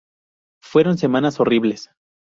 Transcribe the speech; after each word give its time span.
Fueron 0.63 0.97
semanas 0.97 1.39
horribles. 1.39 1.91